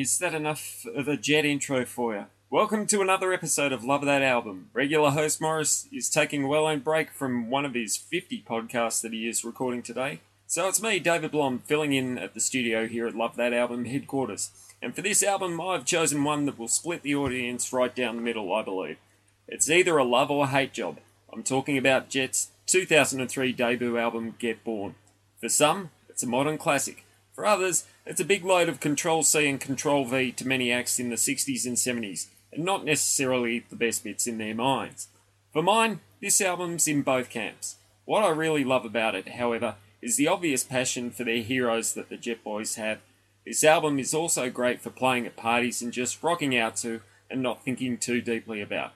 [0.00, 2.26] Is that enough of a jet intro for you?
[2.50, 4.70] Welcome to another episode of Love That Album.
[4.72, 9.02] Regular host Morris is taking a well earned break from one of his 50 podcasts
[9.02, 10.20] that he is recording today.
[10.46, 13.86] So it's me, David Blom, filling in at the studio here at Love That Album
[13.86, 14.50] headquarters.
[14.80, 18.22] And for this album, I've chosen one that will split the audience right down the
[18.22, 18.98] middle, I believe.
[19.48, 20.98] It's either a love or hate job.
[21.32, 24.94] I'm talking about Jet's 2003 debut album, Get Born.
[25.40, 27.04] For some, it's a modern classic.
[27.38, 30.98] For others, it's a big load of Control C and Control V to many acts
[30.98, 35.06] in the 60s and 70s, and not necessarily the best bits in their minds.
[35.52, 37.76] For mine, this album's in both camps.
[38.06, 42.08] What I really love about it, however, is the obvious passion for their heroes that
[42.08, 42.98] the Jet Boys have.
[43.46, 47.40] This album is also great for playing at parties and just rocking out to and
[47.40, 48.94] not thinking too deeply about.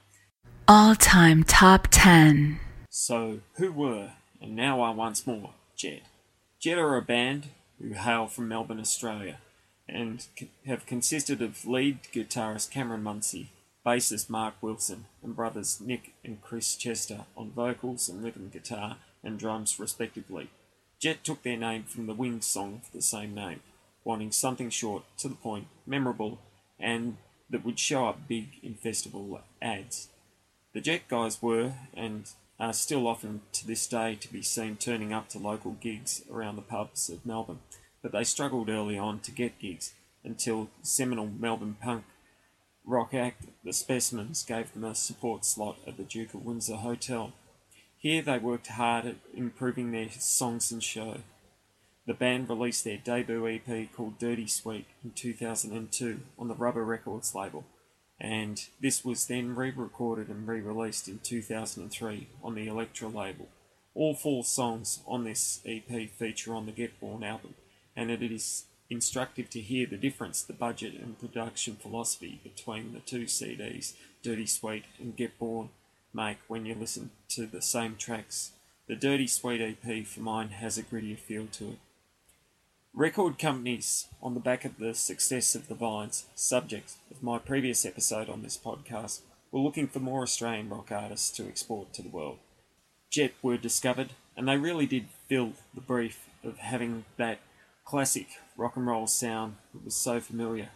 [0.67, 2.59] All time top 10.
[2.91, 6.03] So, who were, and now are once more, Jet?
[6.59, 7.47] Jet are a band
[7.83, 9.39] who hail from Melbourne, Australia,
[9.89, 10.27] and
[10.67, 13.51] have consisted of lead guitarist Cameron Muncey,
[13.85, 19.39] bassist Mark Wilson, and brothers Nick and Chris Cester on vocals and rhythm guitar and
[19.39, 20.51] drums, respectively.
[21.01, 23.61] Jet took their name from the Wings song of the same name,
[24.05, 26.39] wanting something short, to the point, memorable,
[26.79, 27.17] and
[27.51, 30.09] that would show up big in festival ads.
[30.73, 32.31] The Jet guys were, and
[32.63, 36.55] are still often to this day to be seen turning up to local gigs around
[36.55, 37.59] the pubs of Melbourne,
[38.01, 42.05] but they struggled early on to get gigs until seminal Melbourne punk
[42.85, 47.33] rock act The Specimens gave them a support slot at the Duke of Windsor Hotel.
[47.99, 51.19] Here they worked hard at improving their songs and show.
[52.07, 57.35] The band released their debut EP called Dirty Sweet in 2002 on the Rubber Records
[57.35, 57.65] label,
[58.23, 63.49] and this was then re-recorded and re-released in 2003 on the Elektra label.
[63.97, 67.55] All four songs on this EP feature on the Get Born album,
[67.97, 73.01] and it is instructive to hear the difference the budget and production philosophy between the
[73.01, 75.71] two CDs, Dirty Sweet and Get Born,
[76.15, 78.53] make when you listen to the same tracks.
[78.87, 81.79] The Dirty Sweet EP for mine has a grittier feel to it.
[82.95, 87.87] Record companies, on the back of the success of the Vines, subject of my previous
[87.87, 92.11] episode on this podcast, were looking for more Australian rock artists to export to the
[92.11, 92.37] world.
[93.11, 97.39] Jet were discovered, and they really did fill the brief of having that
[97.87, 98.27] classic
[98.59, 100.69] rock and roll sound that was so familiar.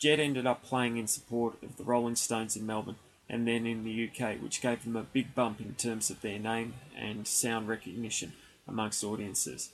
[0.00, 3.82] Jet ended up playing in support of the Rolling Stones in Melbourne and then in
[3.82, 7.66] the UK, which gave them a big bump in terms of their name and sound
[7.66, 8.34] recognition
[8.68, 9.70] amongst audiences.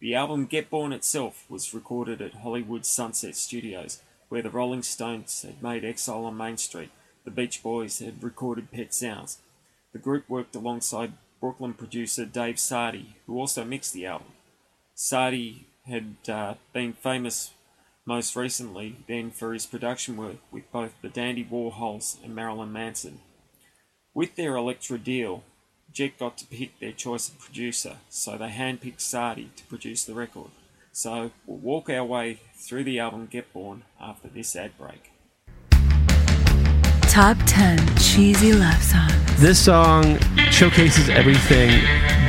[0.00, 5.42] The album Get Born itself was recorded at Hollywood Sunset Studios, where the Rolling Stones
[5.42, 6.90] had made Exile on Main Street,
[7.24, 9.38] the Beach Boys had recorded Pet Sounds.
[9.92, 14.28] The group worked alongside Brooklyn producer Dave Sardy, who also mixed the album.
[14.94, 17.52] Sardy had uh, been famous
[18.06, 23.20] most recently then for his production work with both the Dandy Warhols and Marilyn Manson.
[24.14, 25.42] With their Elektra deal,
[25.92, 30.14] Jet got to pick their choice of producer, so they handpicked Sardy to produce the
[30.14, 30.50] record.
[30.92, 35.12] So we'll walk our way through the album Get Born after this ad break.
[37.02, 39.40] Top 10 cheesy love songs.
[39.40, 40.18] This song
[40.50, 41.70] showcases everything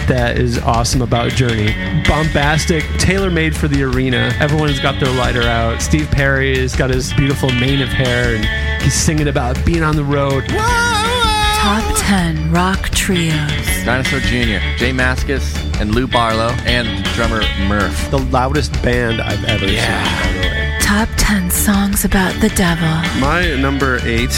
[0.07, 1.73] that is awesome about Journey.
[2.07, 4.33] Bombastic, tailor made for the arena.
[4.39, 5.81] Everyone's got their lighter out.
[5.81, 9.95] Steve Perry has got his beautiful mane of hair and he's singing about being on
[9.95, 10.45] the road.
[11.61, 13.85] Top 10 rock trios.
[13.85, 18.09] Dinosaur Jr., Jay Mascis, and Lou Barlow, and drummer Murph.
[18.11, 20.77] The loudest band I've ever seen, by the way.
[20.81, 22.87] Top 10 songs about the devil.
[23.19, 24.31] My number eight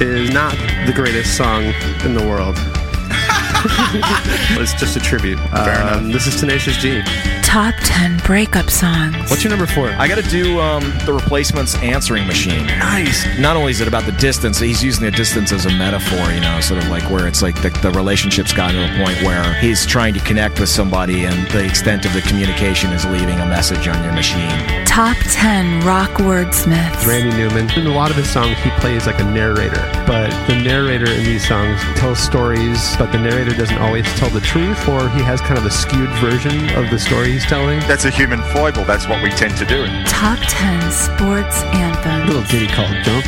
[0.00, 0.52] is not
[0.86, 1.64] the greatest song
[2.04, 2.56] in the world.
[4.60, 5.38] it's just a tribute.
[5.50, 7.02] Fair Um, This is Tenacious D.
[7.50, 9.28] Top Top 10 breakup songs.
[9.28, 9.90] What's your number four?
[9.90, 12.64] I got to do um, the replacements answering machine.
[12.66, 13.26] Nice.
[13.40, 16.40] Not only is it about the distance, he's using the distance as a metaphor, you
[16.40, 19.52] know, sort of like where it's like the, the relationship's gotten to a point where
[19.54, 23.46] he's trying to connect with somebody and the extent of the communication is leaving a
[23.46, 24.86] message on your machine.
[24.86, 27.04] Top 10 rock wordsmiths.
[27.04, 27.68] Randy Newman.
[27.76, 31.24] In a lot of his songs, he plays like a narrator, but the narrator in
[31.24, 35.40] these songs tells stories, but the narrator doesn't always tell the truth, or he has
[35.40, 37.80] kind of a skewed version of the story he's telling.
[37.80, 38.84] That's a human foible.
[38.84, 39.86] That's what we tend to do.
[40.04, 42.26] Top 10 sports anthems.
[42.28, 43.24] little ditty called Jump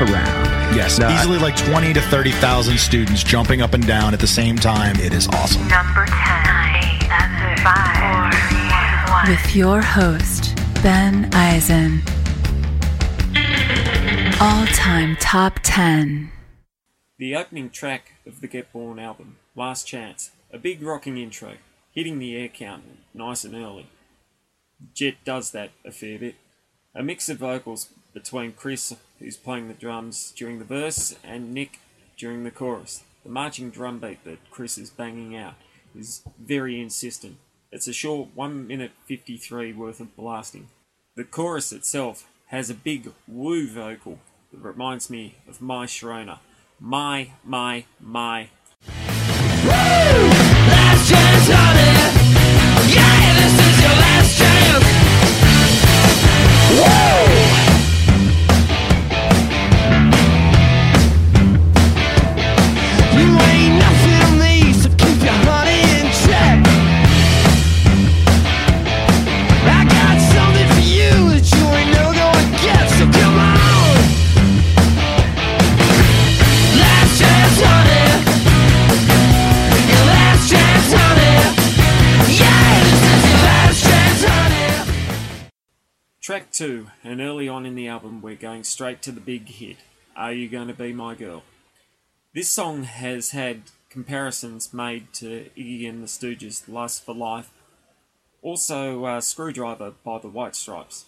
[0.00, 0.74] Around.
[0.74, 4.26] Yes, No, I- easily like 20 to 30,000 students jumping up and down at the
[4.26, 4.96] same time.
[4.96, 5.66] It is awesome.
[5.68, 6.16] Number 10.
[7.06, 7.96] Seven, five,
[8.32, 9.28] four, three, one.
[9.30, 12.02] With your host, Ben Eisen.
[14.40, 16.30] All time top 10.
[17.18, 21.54] The opening track of the Get Born album, Last Chance, a big rocking intro,
[21.96, 22.84] hitting the air count
[23.14, 23.86] nice and early.
[24.94, 26.34] Jet does that a fair bit.
[26.94, 31.80] A mix of vocals between Chris, who's playing the drums during the verse, and Nick
[32.18, 33.02] during the chorus.
[33.24, 35.54] The marching drum beat that Chris is banging out
[35.98, 37.38] is very insistent.
[37.72, 40.68] It's a short 1 minute 53 worth of blasting.
[41.16, 44.18] The chorus itself has a big woo vocal
[44.52, 46.40] that reminds me of My Sharona.
[46.78, 48.50] My, my, my.
[49.64, 50.35] Last
[56.76, 57.25] Woo!
[86.56, 89.76] 2, and early on in the album, we're going straight to the big hit
[90.16, 91.42] Are You Gonna Be My Girl?
[92.34, 97.50] This song has had comparisons made to Iggy and the Stooges' Lust for Life,
[98.40, 101.04] also uh, Screwdriver by the White Stripes.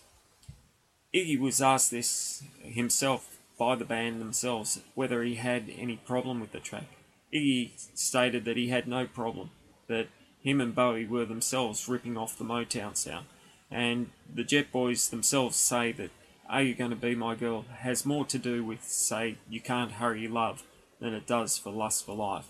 [1.15, 6.53] Iggy was asked this himself by the band themselves whether he had any problem with
[6.53, 6.89] the track.
[7.35, 9.49] Iggy stated that he had no problem,
[9.87, 10.09] that
[10.43, 13.25] him and Bowie were themselves ripping off the Motown sound,
[13.71, 16.11] and the Jet Boys themselves say that
[16.49, 20.29] Are You Gonna Be My Girl has more to do with, say, You Can't Hurry
[20.29, 20.63] Love
[21.01, 22.47] than it does for Lust for Life.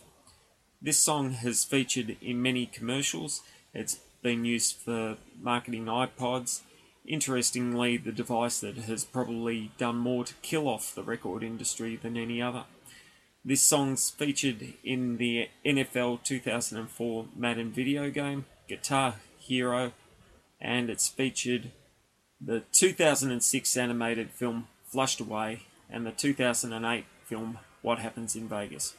[0.81, 3.43] This song has featured in many commercials.
[3.75, 6.61] It's been used for marketing iPods.
[7.07, 12.17] Interestingly, the device that has probably done more to kill off the record industry than
[12.17, 12.65] any other.
[13.45, 19.93] This song's featured in the NFL 2004 Madden video game, Guitar Hero,
[20.61, 21.71] and it's featured
[22.41, 28.95] the 2006 animated film Flushed Away and the 2008 film What Happens in Vegas.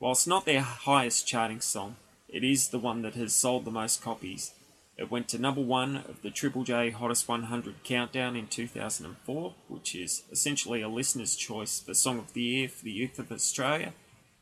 [0.00, 1.96] Whilst not their highest charting song,
[2.28, 4.52] it is the one that has sold the most copies.
[4.96, 9.94] It went to number one of the Triple J Hottest 100 countdown in 2004, which
[9.94, 13.92] is essentially a listener's choice for Song of the Year for the youth of Australia.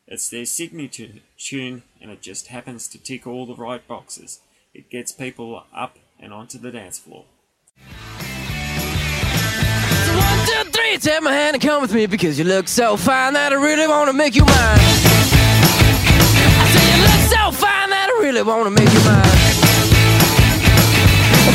[0.06, 1.08] It's their signature
[1.38, 4.40] tune, and it just happens to tick all the right boxes.
[4.74, 7.24] It gets people up and onto the dance floor.
[10.06, 12.96] So one, two, three, take my hand and come with me because you look so
[12.96, 14.78] fine that I really want to make you mine.
[16.62, 19.26] I say you look so fine that I really want to make you mine.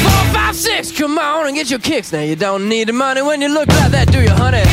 [0.03, 2.11] Four, five, six, come on and get your kicks.
[2.11, 4.65] Now you don't need the money when you look like that, do you, honey?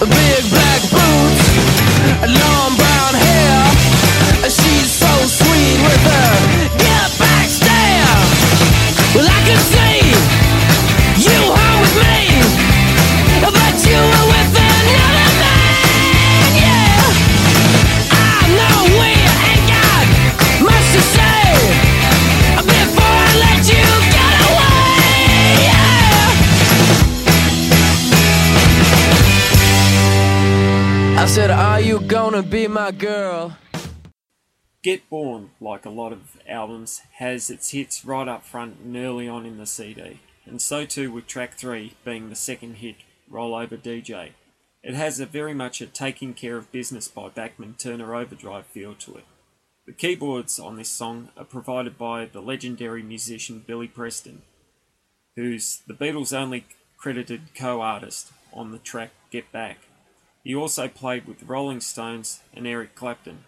[0.00, 1.42] Big black boots,
[2.24, 2.89] a long brown
[32.40, 33.58] gonna be my girl?
[34.82, 39.28] Get Born, like a lot of albums, has its hits right up front and early
[39.28, 42.96] on in the CD, and so too with track 3 being the second hit,
[43.28, 44.30] Roll Over DJ.
[44.82, 48.94] It has a very much a taking care of business by Bachman Turner Overdrive feel
[48.94, 49.24] to it.
[49.84, 54.40] The keyboards on this song are provided by the legendary musician Billy Preston,
[55.36, 56.64] who's the Beatles' only
[56.96, 59.89] credited co artist on the track Get Back.
[60.42, 63.44] He also played with the Rolling Stones and Eric Clapton.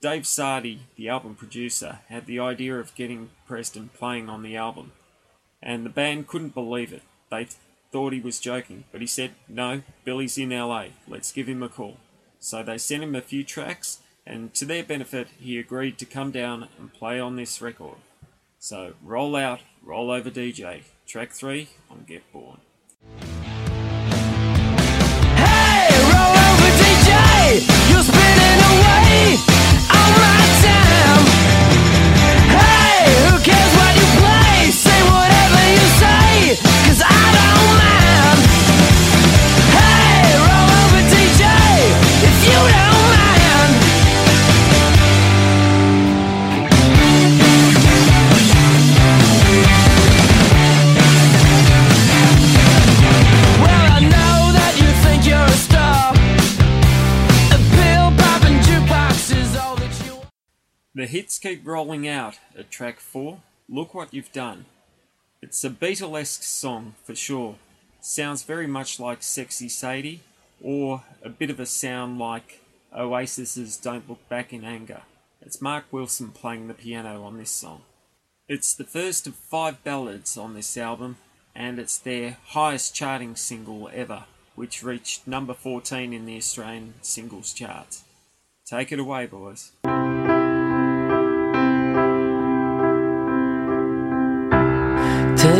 [0.00, 4.92] Dave Sardy, the album producer, had the idea of getting Preston playing on the album,
[5.62, 7.02] and the band couldn't believe it.
[7.30, 7.48] They
[7.92, 11.68] thought he was joking, but he said, No, Billy's in LA, let's give him a
[11.68, 11.98] call.
[12.38, 16.30] So they sent him a few tracks, and to their benefit, he agreed to come
[16.30, 17.98] down and play on this record.
[18.58, 22.60] So roll out, roll over DJ, track 3 on Get Born.
[33.42, 33.79] Cares
[61.00, 63.38] The hits keep rolling out at track 4.
[63.70, 64.66] Look What You've Done.
[65.40, 67.54] It's a Beatlesque song for sure.
[68.02, 70.20] Sounds very much like Sexy Sadie,
[70.62, 72.60] or a bit of a sound like
[72.94, 75.00] Oasis's Don't Look Back in Anger.
[75.40, 77.80] It's Mark Wilson playing the piano on this song.
[78.46, 81.16] It's the first of five ballads on this album,
[81.54, 87.54] and it's their highest charting single ever, which reached number 14 in the Australian singles
[87.54, 88.04] charts.
[88.66, 89.72] Take it away, boys.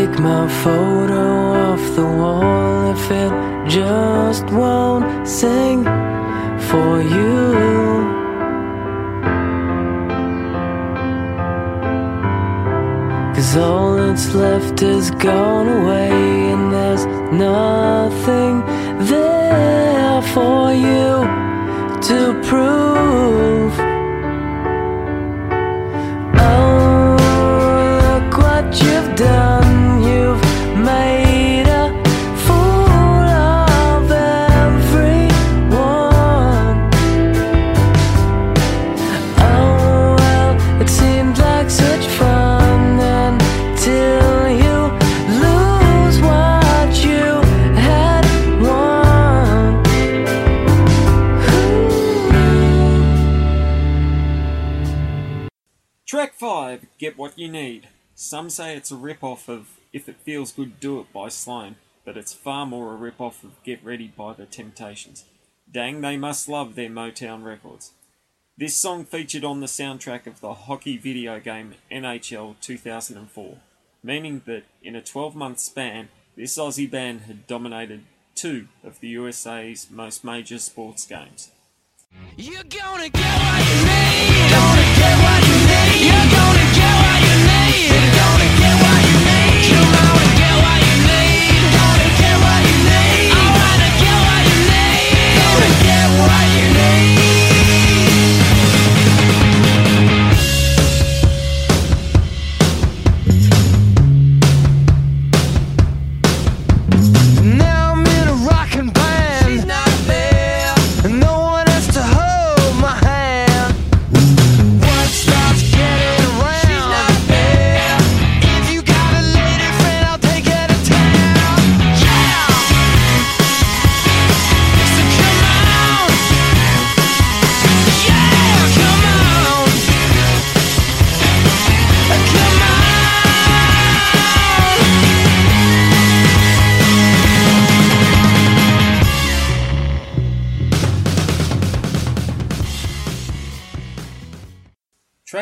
[0.01, 1.25] Take my photo
[1.67, 3.31] off the wall if it
[3.69, 5.83] just won't sing
[6.69, 7.53] for you.
[13.35, 16.09] Cause all that's left is gone away,
[16.51, 18.53] and there's nothing
[19.05, 21.11] there for you
[22.07, 23.60] to prove.
[57.01, 57.87] Get What You Need.
[58.13, 62.15] Some say it's a rip-off of If It Feels Good Do It by Sloan, but
[62.15, 65.25] it's far more a rip-off of Get Ready by The Temptations.
[65.71, 67.93] Dang, they must love their Motown records.
[68.55, 73.57] This song featured on the soundtrack of the hockey video game NHL 2004,
[74.03, 78.03] meaning that in a 12 month span, this Aussie band had dominated
[78.35, 81.49] two of the USA's most major sports games.
[87.71, 88.40] You need.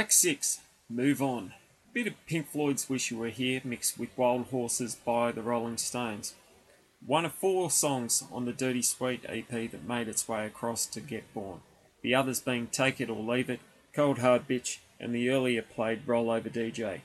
[0.10, 1.54] Track 6, Move On.
[1.88, 5.44] A bit of Pink Floyd's Wish You Were Here mixed with Wild Horses by the
[5.44, 6.34] Rolling Stones.
[7.06, 11.00] One of four songs on the Dirty Sweet EP that made its way across to
[11.00, 11.60] Get Born.
[12.02, 13.60] The others being Take It or Leave It,
[13.94, 17.02] Cold Hard Bitch, and the earlier played Rollover DJ.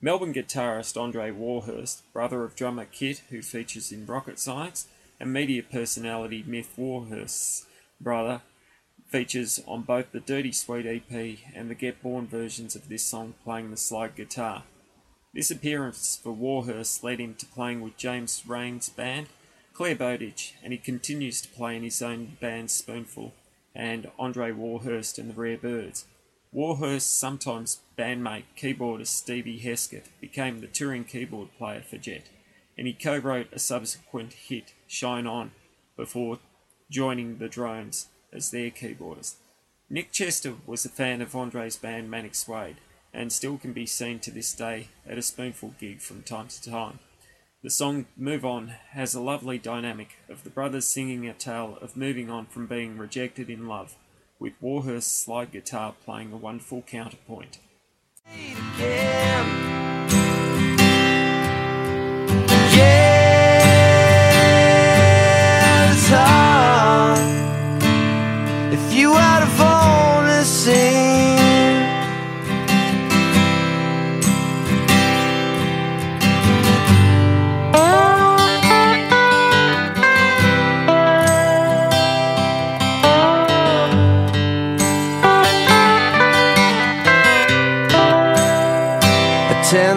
[0.00, 4.88] Melbourne guitarist Andre Warhurst, brother of drummer Kit, who features in Rocket Science,
[5.20, 7.66] and media personality Myf Warhurst's
[8.00, 8.40] brother,
[9.16, 13.32] features on both the Dirty Sweet EP and the Get Born versions of this song
[13.42, 14.64] playing the slide guitar.
[15.32, 19.28] This appearance for Warhurst led him to playing with James Reyne's band,
[19.72, 23.32] Clare Bowditch, and he continues to play in his own band Spoonful
[23.74, 26.04] and Andre Warhurst and the Rare Birds.
[26.52, 32.28] Warhurst's sometimes bandmate keyboardist Stevie Hesketh became the touring keyboard player for Jet,
[32.76, 35.52] and he co-wrote a subsequent hit, Shine On,
[35.96, 36.38] before
[36.90, 39.36] joining the Drones as their keyboardist.
[39.88, 42.76] Nick Cester was a fan of Andre's band Manic Suede
[43.14, 46.70] and still can be seen to this day at a spoonful gig from time to
[46.70, 46.98] time.
[47.62, 51.96] The song Move On has a lovely dynamic of the brothers singing a tale of
[51.96, 53.96] moving on from being rejected in love,
[54.38, 57.58] with Warhurst's slide guitar playing a wonderful counterpoint.
[58.78, 59.75] Yes,
[70.66, 71.06] ten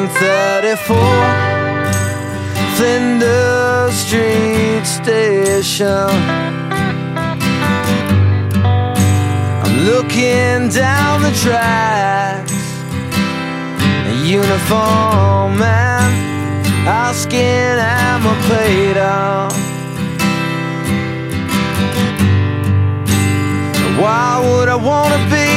[0.07, 0.97] thirty-four.
[2.75, 6.48] Flinders Street Station.
[10.19, 16.11] Down the tracks, a uniform man
[16.85, 19.53] asking am I paid off.
[23.97, 25.47] Why would I wanna be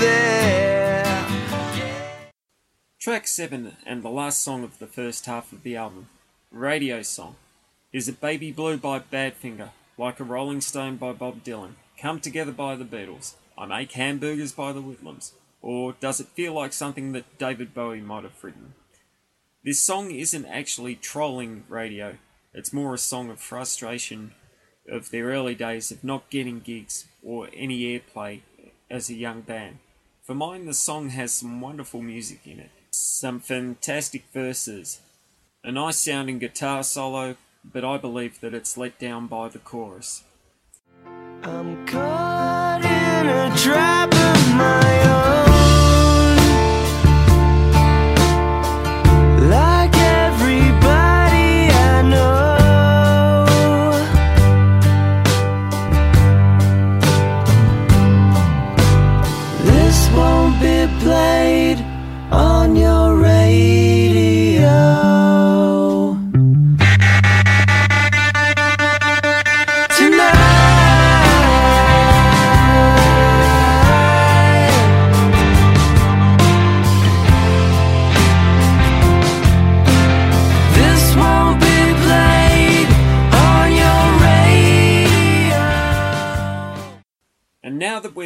[0.00, 1.26] there?
[3.00, 6.08] Track 7 and the last song of the first half of the album,
[6.50, 7.36] Radio Song.
[7.92, 12.52] Is a Baby Blue by Badfinger, Like a Rolling Stone by Bob Dylan, Come Together
[12.52, 17.12] by the Beatles, I Make Hamburgers by the Whitlams, or does it feel like something
[17.12, 18.74] that David Bowie might have written?
[19.64, 22.18] This song isn't actually trolling radio,
[22.52, 24.32] it's more a song of frustration
[24.86, 28.42] of their early days of not getting gigs or any airplay
[28.90, 29.78] as a young band.
[30.22, 35.00] For mine, the song has some wonderful music in it, some fantastic verses,
[35.64, 40.24] a nice sounding guitar solo, but I believe that it's let down by the chorus.
[41.42, 45.25] I'm caught in a trap of my own.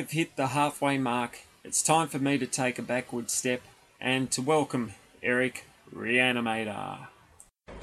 [0.01, 3.61] We've hit the halfway mark, it's time for me to take a backward step
[4.01, 7.07] and to welcome Eric Reanimator.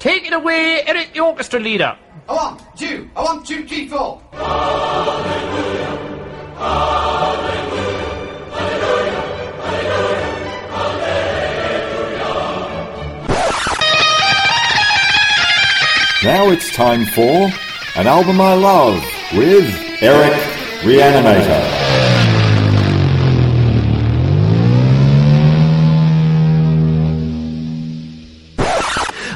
[0.00, 1.96] Take it away, Eric the orchestra leader.
[2.28, 3.08] I want two.
[3.14, 4.20] I want two, three, four.
[16.24, 17.48] Now it's time for
[17.94, 20.32] An Album I Love with Eric
[20.82, 21.77] Reanimator.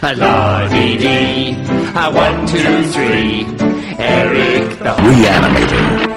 [0.02, 1.56] La dee dee,
[1.94, 3.46] a one, two, three.
[3.98, 6.11] Eric the Reanimator.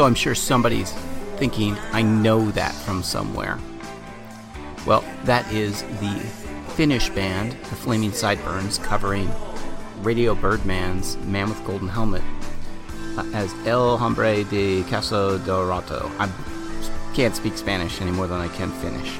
[0.00, 0.92] So I'm sure somebody's
[1.36, 3.58] thinking, I know that from somewhere.
[4.86, 6.18] Well, that is the
[6.74, 9.30] Finnish band, the Flaming Sideburns, covering
[9.98, 12.22] Radio Birdman's Man with Golden Helmet
[13.18, 16.10] uh, as El Hombre de Casco Dorado.
[16.18, 16.30] I
[17.12, 19.18] can't speak Spanish any more than I can Finnish.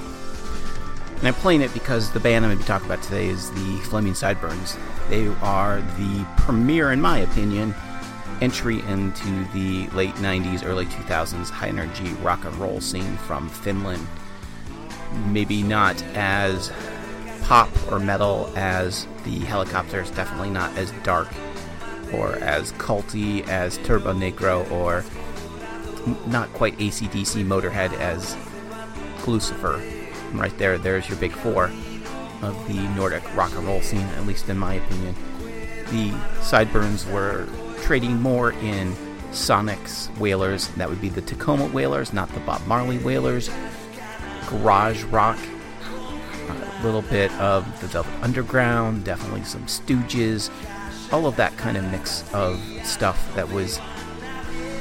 [1.19, 3.51] And I'm playing it because the band I'm going to be talking about today is
[3.51, 4.79] the Flaming Sideburns.
[5.11, 7.75] They are the premier, in my opinion,
[8.41, 14.07] entry into the late 90s, early 2000s high energy rock and roll scene from Finland.
[15.27, 16.73] Maybe not as
[17.43, 21.29] pop or metal as the Hellacopters, definitely not as dark
[22.13, 25.05] or as culty as Turbonegro or
[26.27, 28.37] not quite ACDC Motorhead as
[29.19, 29.81] Gluecifer.
[30.33, 31.67] Right there, there's your big four
[32.43, 35.15] of the Nordic rock and roll scene, at least in my opinion.
[35.87, 37.47] The Sideburns were
[37.81, 38.95] trading more in
[39.31, 40.69] Sonics Wailers.
[40.69, 43.51] That would be the Tacoma Wailers, not the Bob Marley Wailers.
[44.49, 45.39] Garage rock,
[46.49, 50.51] a little bit of the Velvet Underground, definitely some Stooges,
[51.13, 53.81] all of that kind of mix of stuff that was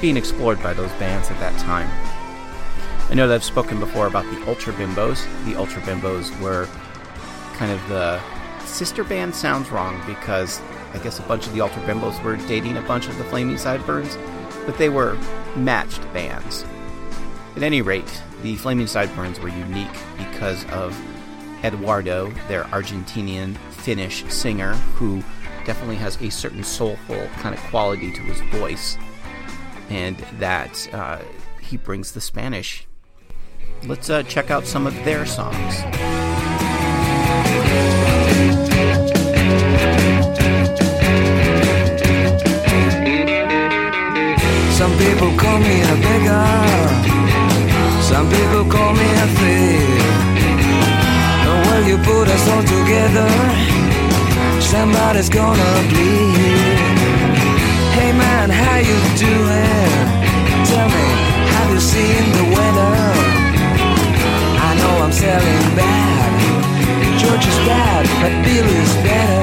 [0.01, 1.89] being explored by those bands at that time.
[3.09, 5.25] I know that I've spoken before about the Ultra Bimboos.
[5.45, 6.67] The Ultra Bimboos were
[7.53, 8.21] kind of the
[8.65, 10.61] sister band sounds wrong because
[10.93, 13.57] I guess a bunch of the Ultra Bimboos were dating a bunch of the Flaming
[13.57, 14.17] Sideburns,
[14.65, 15.17] but they were
[15.55, 16.65] matched bands.
[17.55, 20.99] At any rate, the Flaming Sideburns were unique because of
[21.63, 25.21] Eduardo, their Argentinian Finnish singer, who
[25.65, 28.97] definitely has a certain soulful kind of quality to his voice,
[29.89, 31.19] and that uh,
[31.61, 32.87] he brings the Spanish.
[33.83, 35.83] Let's uh, check out some of their songs.
[44.79, 46.47] Some people call me a beggar.
[48.01, 50.05] Some people call me a thief.
[51.43, 53.29] Oh, and when you put us all together,
[54.61, 56.79] somebody's gonna bleed.
[57.97, 59.91] Hey man, how you doing?
[60.71, 61.07] Tell me,
[61.55, 62.95] have you seen the weather?
[64.67, 66.31] I know I'm selling bad.
[67.19, 69.39] George is bad, but Bill is better.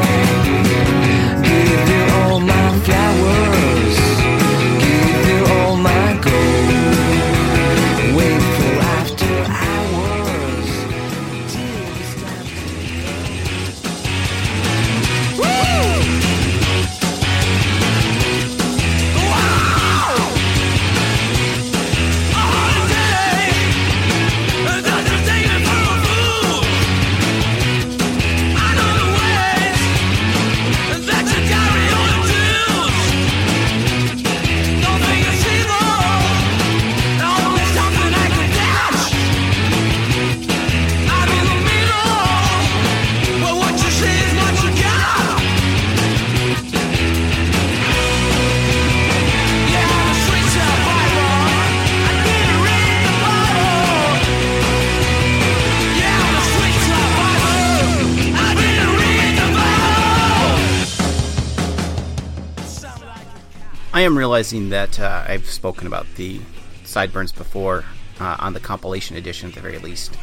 [64.07, 66.41] Am realizing that uh, I've spoken about the
[66.85, 67.85] sideburns before
[68.21, 70.17] uh, on the compilation edition, at the very least,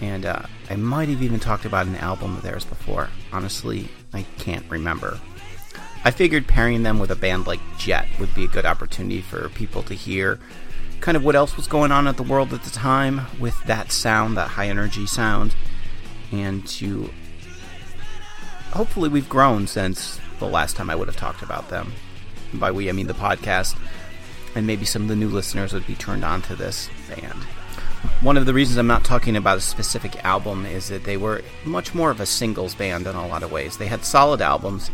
[0.00, 3.10] and uh, I might have even talked about an album of theirs before.
[3.32, 5.20] Honestly, I can't remember.
[6.04, 9.48] I figured pairing them with a band like Jet would be a good opportunity for
[9.50, 10.40] people to hear
[11.00, 13.92] kind of what else was going on at the world at the time with that
[13.92, 15.54] sound, that high energy sound,
[16.32, 17.10] and to
[18.72, 21.92] hopefully we've grown since the last time I would have talked about them.
[22.52, 23.76] And by we, I mean the podcast,
[24.54, 27.42] and maybe some of the new listeners would be turned on to this band.
[28.20, 31.42] One of the reasons I'm not talking about a specific album is that they were
[31.64, 33.76] much more of a singles band in a lot of ways.
[33.76, 34.90] They had solid albums.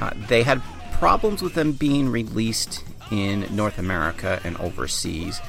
[0.00, 5.40] Uh, they had problems with them being released in North America and overseas.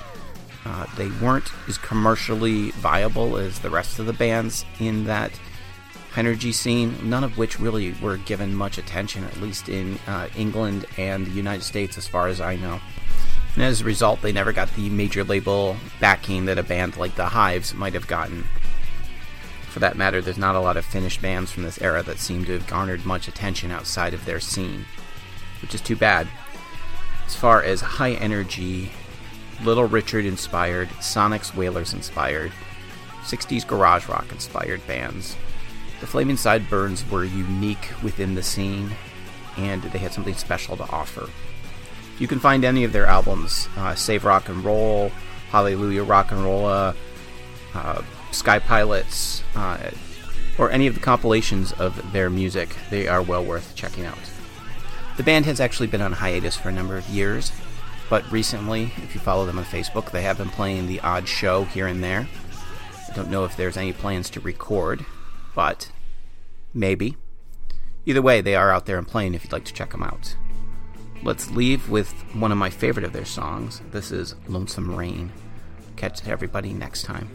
[0.66, 5.32] Uh, they weren't as commercially viable as the rest of the bands in that
[6.18, 10.86] energy scene, none of which really were given much attention, at least in uh, England
[10.98, 12.80] and the United States, as far as I know.
[13.56, 17.16] And as a result, they never got the major label backing that a band like
[17.16, 18.46] the Hives might have gotten.
[19.70, 22.46] For that matter, there's not a lot of Finnish bands from this era that seem
[22.46, 24.86] to have garnered much attention outside of their scene,
[25.62, 26.28] which is too bad.
[27.26, 28.92] As far as high energy,
[29.64, 32.52] Little Richard inspired, Sonics Wailers inspired,
[33.24, 35.36] 60s garage rock inspired bands,
[36.06, 38.92] the Flaming Sideburns were unique within the scene,
[39.58, 41.28] and they had something special to offer.
[42.20, 45.10] You can find any of their albums, uh, Save Rock and Roll,
[45.50, 46.96] Hallelujah Rock and Rolla,
[47.74, 49.80] uh, Sky Pilots, uh,
[50.60, 52.76] or any of the compilations of their music.
[52.92, 54.20] They are well worth checking out.
[55.18, 57.52] The band has actually been on hiatus for a number of years,
[58.12, 61.64] but recently, if you follow them on Facebook, they have been playing the odd show
[61.64, 62.28] here and there.
[63.10, 65.04] I don't know if there's any plans to record,
[65.56, 65.90] but
[66.76, 67.18] maybe.
[68.06, 70.36] Either way, they are out there and playing if you'd like to check them out.
[71.24, 73.82] Let's leave with one of my favorite of their songs.
[73.92, 75.32] This is Lonesome Rain.
[75.96, 77.30] Catch everybody next time.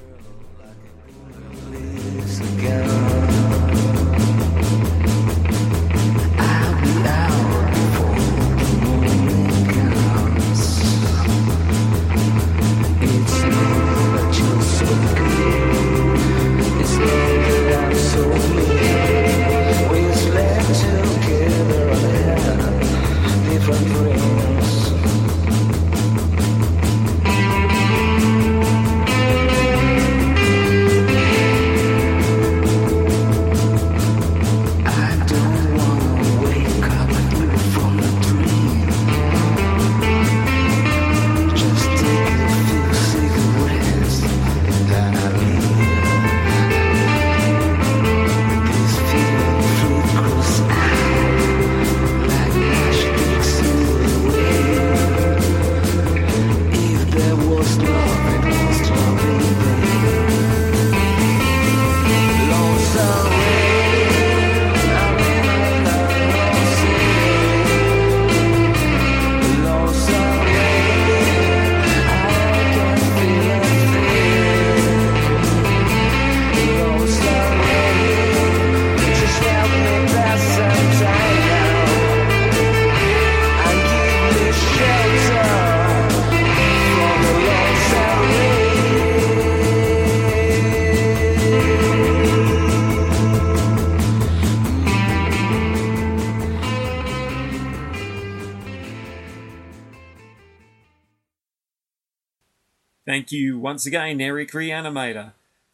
[103.70, 105.30] Once again, Eric Reanimator,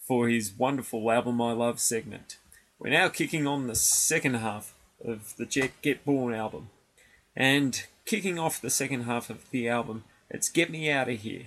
[0.07, 2.37] for his wonderful album I Love segment.
[2.79, 6.69] We're now kicking on the second half of the Jet Get Born album.
[7.35, 11.47] And kicking off the second half of the album, it's Get Me Out of Here.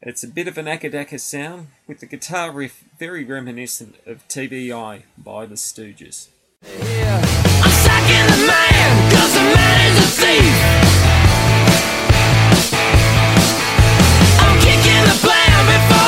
[0.00, 4.72] It's a bit of an Akadaka sound, with the guitar riff very reminiscent of TV
[4.74, 6.28] Eye by the Stooges.
[6.64, 7.70] I'm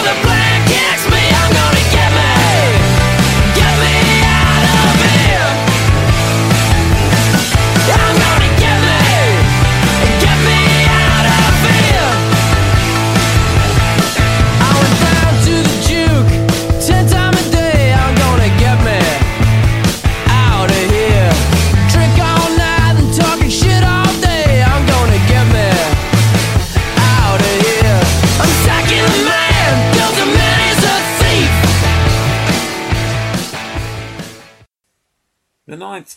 [0.06, 0.45] the plan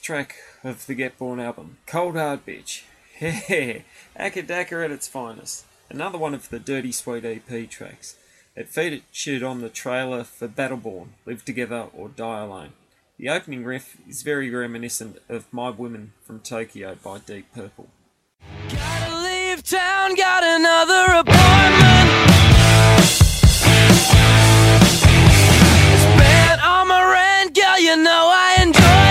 [0.09, 2.81] track of the Get Born album, Cold Hard Bitch.
[3.19, 3.83] Hehe,
[4.19, 5.65] Akadaka at its finest.
[5.87, 8.15] Another one of the Dirty Sweet EP tracks.
[8.55, 12.71] It featured on the trailer for Battleborn, Live Together or Die Alone.
[13.19, 17.89] The opening riff is very reminiscent of My Women from Tokyo by Deep Purple.
[18.67, 22.09] Gotta leave town, got another appointment.
[26.01, 29.08] Spent all my rent, girl, you know I enjoyed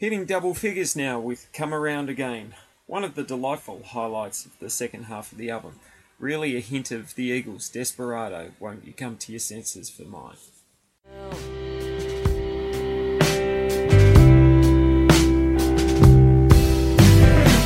[0.00, 2.54] Hitting double figures now with Come Around Again,
[2.86, 5.78] one of the delightful highlights of the second half of the album.
[6.18, 10.36] Really a hint of the Eagles' Desperado, won't you come to your senses for mine?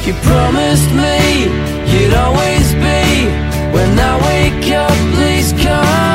[0.04, 1.44] You promised me
[1.86, 3.26] you'd always be.
[3.70, 6.13] When I wake up, please come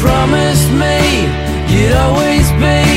[0.00, 0.96] promised me
[1.68, 2.89] you'd always be.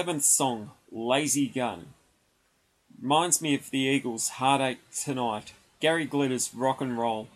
[0.00, 1.88] 11th song, Lazy Gun,
[3.02, 7.28] reminds me of the Eagles' Heartache Tonight, Gary Glitter's Rock and Roll,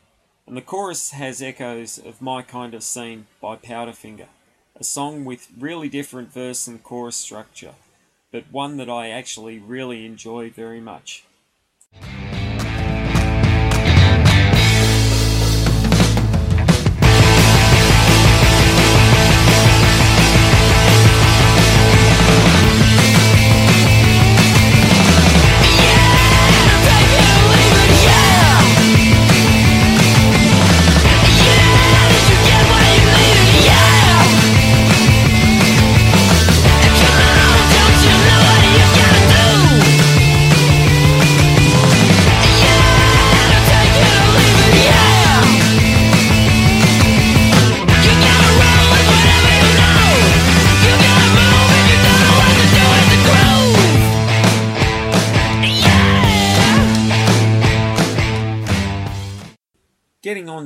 [0.47, 4.29] and the chorus has echoes of My Kind of Scene by Powderfinger,
[4.75, 7.75] a song with really different verse and chorus structure,
[8.33, 11.25] but one that I actually really enjoy very much.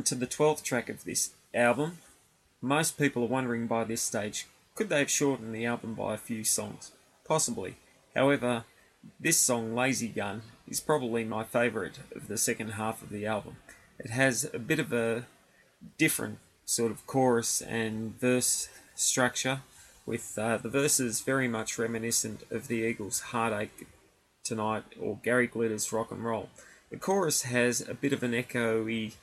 [0.09, 1.99] To the 12th track of this album,
[2.63, 6.19] most people are wondering by this stage could they have shortened the album by a
[6.19, 6.93] few songs?
[7.27, 7.75] Possibly.
[8.15, 8.63] However,
[9.19, 13.57] this song, Lazy Gun, is probably my favourite of the second half of the album.
[13.99, 15.27] It has a bit of a
[15.99, 19.63] different sort of chorus and verse structure,
[20.07, 23.89] with uh, the verses very much reminiscent of the Eagles' Heartache
[24.45, 26.51] Tonight or Gary Glitter's Rock and Roll.
[26.91, 29.15] The chorus has a bit of an echoey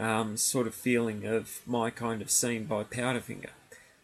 [0.00, 3.50] um, sort of feeling of My Kind of Scene by Powderfinger.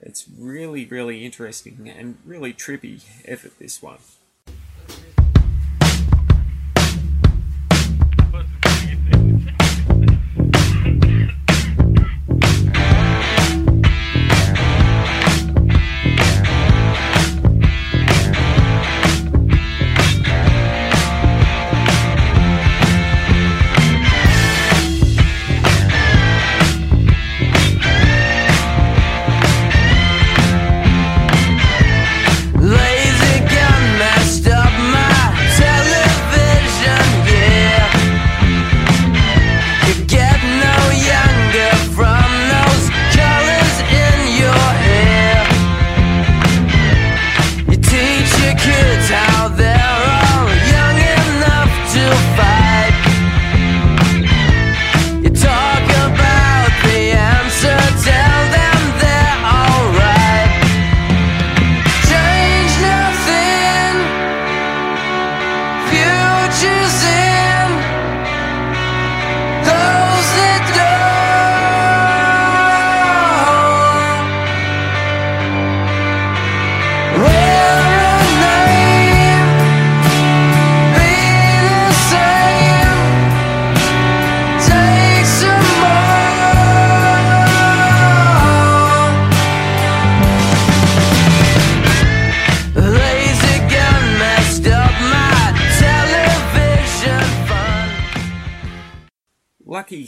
[0.00, 3.98] It's really, really interesting and really trippy effort, this one.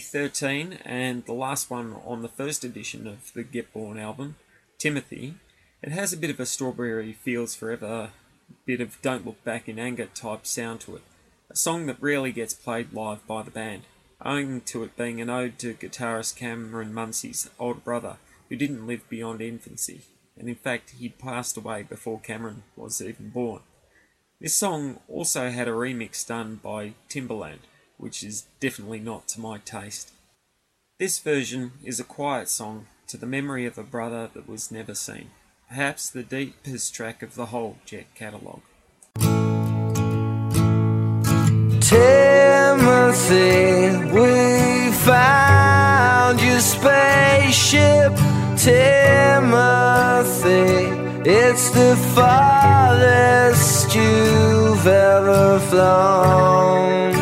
[0.09, 4.37] 13 and the last one on the first edition of the Get Born album,
[4.79, 5.35] Timothy,
[5.83, 8.11] it has a bit of a Strawberry Fields Forever,
[8.65, 11.03] bit of Don't Look Back in Anger type sound to it.
[11.51, 13.83] A song that rarely gets played live by the band,
[14.25, 18.17] owing to it being an ode to guitarist Cameron Muncey's older brother,
[18.49, 20.01] who didn't live beyond infancy,
[20.39, 23.61] and in fact he'd passed away before Cameron was even born.
[24.41, 27.61] This song also had a remix done by Timbaland,
[27.99, 30.13] which is definitely not to my taste.
[30.99, 34.95] This version is a quiet song to the memory of a brother that was never
[34.95, 35.31] seen,
[35.69, 38.63] perhaps the deepest track of the whole Jet catalogue.
[41.81, 43.37] Timothy,
[44.13, 48.15] we found your spaceship.
[48.59, 49.49] Timothy,
[51.29, 57.18] it's the farthest you've ever flown.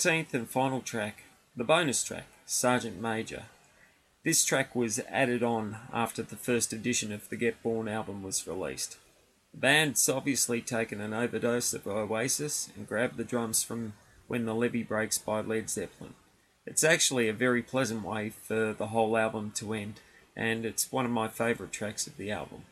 [0.00, 1.24] 14th and final track,
[1.54, 3.42] the bonus track, Sergeant Major.
[4.24, 8.46] This track was added on after the first edition of the Get Born album was
[8.46, 8.96] released.
[9.52, 13.92] The band's obviously taken an overdose of Oasis and grabbed the drums from
[14.26, 16.14] When the Levee Breaks by Led Zeppelin.
[16.64, 20.00] It's actually a very pleasant way for the whole album to end,
[20.34, 22.62] and it's one of my favourite tracks of the album.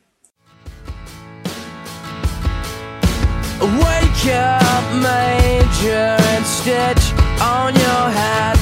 [4.19, 8.59] Wake up, Major, and stitch on your hat.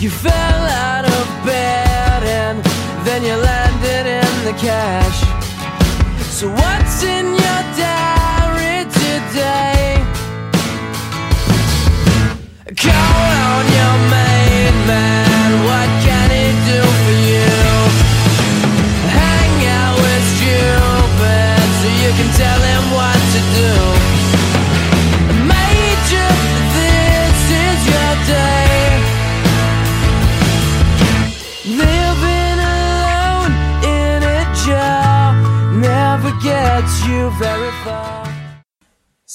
[0.00, 2.58] You fell out of bed and
[3.06, 5.20] then you landed in the cash.
[6.34, 7.43] So, what's in your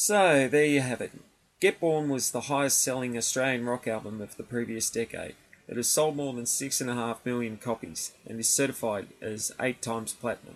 [0.10, 1.12] So, there you have it.
[1.60, 5.36] Get Born was the highest selling Australian rock album of the previous decade.
[5.68, 10.56] It has sold more than 6.5 million copies and is certified as 8 times platinum.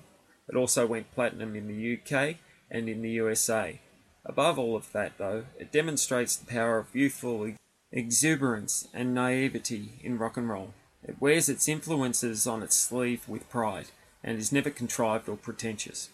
[0.49, 2.37] It also went platinum in the UK
[2.71, 3.79] and in the USA.
[4.25, 7.53] Above all of that, though, it demonstrates the power of youthful
[7.91, 10.73] exuberance and naivety in rock and roll.
[11.03, 13.89] It wears its influences on its sleeve with pride
[14.23, 16.09] and is never contrived or pretentious.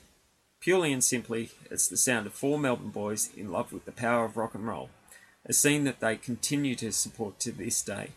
[0.59, 4.25] Purely and simply, it's the sound of four Melbourne boys in love with the power
[4.25, 4.89] of rock and roll,
[5.45, 8.09] a scene that they continue to support to this day.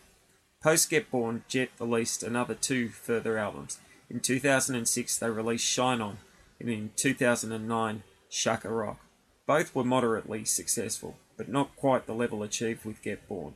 [0.61, 3.79] Post Get Born, Jet released another two further albums.
[4.09, 6.17] In 2006, they released Shine On,
[6.59, 8.99] and in 2009, Shaka Rock.
[9.45, 13.53] Both were moderately successful, but not quite the level achieved with Get Born.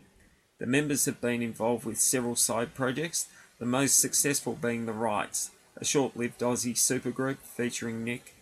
[0.59, 3.27] The members have been involved with several side projects,
[3.59, 8.33] the most successful being The Wrights, a short lived Aussie supergroup featuring Nick,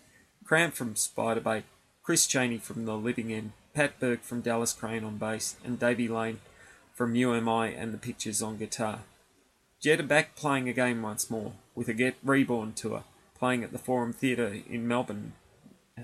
[0.48, 1.64] Kram from Spiderbait,
[2.04, 6.08] Chris Cheney from The Living End, Pat Bourke from Dallas Crane on bass, and Davey
[6.08, 6.40] Lane
[6.94, 9.00] from You Am I and the Pictures on guitar.
[9.82, 13.06] Jet are back playing again once more, with a Get Reborn tour,
[13.40, 15.34] playing at the Forum Theatre in Melbourne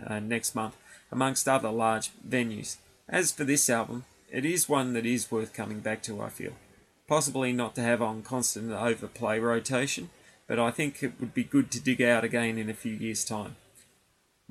[0.08, 0.76] uh, next month,
[1.12, 2.78] amongst other large venues.
[3.08, 6.54] As for this album, it is one that is worth coming back to, I feel.
[7.08, 10.10] Possibly not to have on constant overplay rotation,
[10.48, 13.24] but I think it would be good to dig out again in a few years'
[13.24, 13.56] time.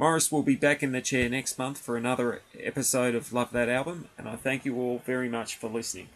[0.01, 3.69] Morris will be back in the chair next month for another episode of Love That
[3.69, 6.09] Album, and I thank you all very much for listening.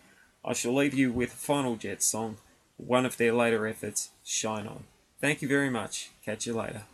[0.43, 2.39] I shall leave you with a final Jet song,
[2.78, 4.85] one of their later efforts, Shine On.
[5.20, 6.12] Thank you very much.
[6.24, 6.85] Catch you later.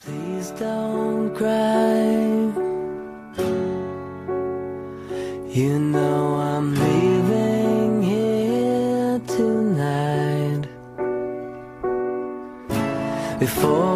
[0.00, 2.00] Please don't cry.
[5.52, 10.62] You know I'm leaving here tonight.
[13.38, 13.95] Before